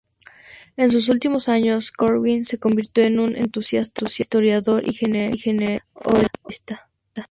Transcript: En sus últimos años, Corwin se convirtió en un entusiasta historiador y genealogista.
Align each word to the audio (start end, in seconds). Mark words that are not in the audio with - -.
En 0.77 0.91
sus 0.91 1.09
últimos 1.09 1.47
años, 1.47 1.91
Corwin 1.91 2.43
se 2.43 2.57
convirtió 2.57 3.03
en 3.03 3.19
un 3.19 3.35
entusiasta 3.35 4.05
historiador 4.09 4.81
y 4.89 4.93
genealogista. 4.93 6.89